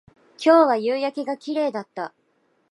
[0.43, 2.11] 今日は夕焼けが綺麗だった